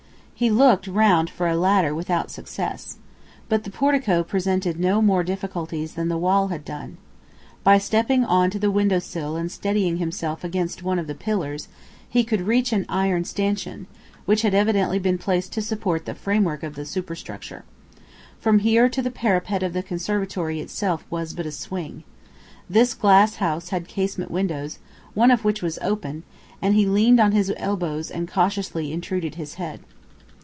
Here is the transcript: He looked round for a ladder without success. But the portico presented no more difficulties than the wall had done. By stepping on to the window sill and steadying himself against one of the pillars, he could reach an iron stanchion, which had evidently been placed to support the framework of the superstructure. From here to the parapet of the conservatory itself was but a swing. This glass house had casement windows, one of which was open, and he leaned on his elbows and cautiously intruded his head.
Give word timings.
He 0.41 0.49
looked 0.49 0.87
round 0.87 1.29
for 1.29 1.47
a 1.47 1.55
ladder 1.55 1.93
without 1.93 2.31
success. 2.31 2.97
But 3.47 3.63
the 3.63 3.69
portico 3.69 4.23
presented 4.23 4.79
no 4.79 4.99
more 4.99 5.23
difficulties 5.23 5.93
than 5.93 6.07
the 6.09 6.17
wall 6.17 6.47
had 6.47 6.65
done. 6.65 6.97
By 7.63 7.77
stepping 7.77 8.25
on 8.25 8.49
to 8.49 8.57
the 8.57 8.71
window 8.71 8.97
sill 8.97 9.35
and 9.35 9.51
steadying 9.51 9.97
himself 9.97 10.43
against 10.43 10.81
one 10.81 10.97
of 10.97 11.05
the 11.05 11.13
pillars, 11.13 11.67
he 12.09 12.23
could 12.23 12.41
reach 12.41 12.73
an 12.73 12.87
iron 12.89 13.23
stanchion, 13.23 13.85
which 14.25 14.41
had 14.41 14.55
evidently 14.55 14.97
been 14.97 15.19
placed 15.19 15.53
to 15.53 15.61
support 15.61 16.05
the 16.07 16.15
framework 16.15 16.63
of 16.63 16.73
the 16.73 16.85
superstructure. 16.87 17.63
From 18.39 18.59
here 18.65 18.89
to 18.89 19.01
the 19.03 19.11
parapet 19.11 19.61
of 19.61 19.73
the 19.73 19.83
conservatory 19.83 20.59
itself 20.59 21.05
was 21.11 21.35
but 21.35 21.45
a 21.45 21.51
swing. 21.51 22.03
This 22.67 22.95
glass 22.95 23.35
house 23.35 23.69
had 23.69 23.87
casement 23.87 24.31
windows, 24.31 24.79
one 25.13 25.29
of 25.29 25.45
which 25.45 25.61
was 25.61 25.77
open, 25.83 26.23
and 26.63 26.73
he 26.73 26.87
leaned 26.87 27.19
on 27.19 27.31
his 27.31 27.53
elbows 27.57 28.09
and 28.09 28.27
cautiously 28.27 28.91
intruded 28.91 29.35
his 29.35 29.55
head. 29.61 29.81